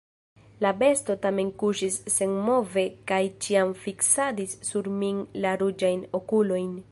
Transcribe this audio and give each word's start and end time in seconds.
La 0.65 0.69
besto 0.77 1.15
tamen 1.25 1.51
kuŝis 1.63 1.97
senmove 2.13 2.85
kaj 3.11 3.21
ĉiam 3.47 3.75
fiksadis 3.85 4.55
sur 4.71 4.89
min 5.03 5.19
la 5.45 5.55
ruĝajn 5.65 6.05
okulojn. 6.21 6.75